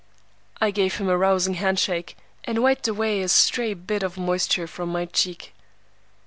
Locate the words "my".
4.89-5.05